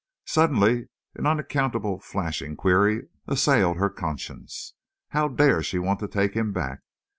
Suddenly 0.25 0.87
an 1.13 1.27
unaccountable 1.27 1.99
flashing 1.99 2.55
query 2.55 3.07
assailed 3.27 3.77
her 3.77 3.91
conscience: 3.91 4.73
How 5.09 5.27
dare 5.27 5.61
she 5.61 5.77
want 5.77 5.99
to 5.99 6.07
take 6.07 6.33
him 6.33 6.51
back? 6.51 6.79